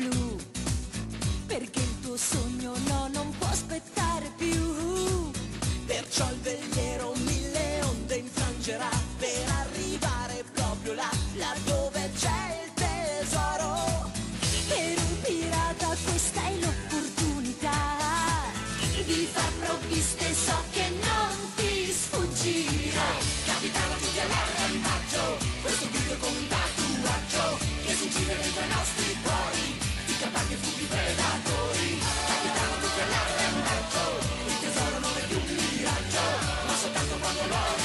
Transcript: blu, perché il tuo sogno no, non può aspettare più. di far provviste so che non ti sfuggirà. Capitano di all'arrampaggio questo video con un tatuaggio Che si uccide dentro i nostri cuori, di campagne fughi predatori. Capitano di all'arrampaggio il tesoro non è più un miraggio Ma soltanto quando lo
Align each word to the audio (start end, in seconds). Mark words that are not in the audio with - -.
blu, 0.00 0.36
perché 1.46 1.80
il 1.80 2.00
tuo 2.00 2.16
sogno 2.16 2.72
no, 2.88 3.08
non 3.12 3.34
può 3.38 3.48
aspettare 3.48 4.30
più. 4.36 4.59
di 19.10 19.26
far 19.26 19.50
provviste 19.58 20.32
so 20.32 20.56
che 20.70 20.86
non 21.02 21.34
ti 21.56 21.90
sfuggirà. 21.90 23.10
Capitano 23.44 23.94
di 23.98 24.18
all'arrampaggio 24.20 25.22
questo 25.62 25.86
video 25.90 26.16
con 26.18 26.30
un 26.30 26.46
tatuaggio 26.46 27.58
Che 27.84 27.94
si 27.94 28.04
uccide 28.06 28.36
dentro 28.38 28.62
i 28.62 28.68
nostri 28.70 29.16
cuori, 29.22 29.66
di 30.06 30.14
campagne 30.16 30.56
fughi 30.62 30.84
predatori. 30.84 31.90
Capitano 32.30 32.76
di 32.78 33.00
all'arrampaggio 33.02 34.02
il 34.46 34.58
tesoro 34.62 34.98
non 35.00 35.14
è 35.18 35.22
più 35.26 35.38
un 35.42 35.54
miraggio 35.58 36.24
Ma 36.66 36.74
soltanto 36.78 37.14
quando 37.18 37.42
lo 37.50 37.79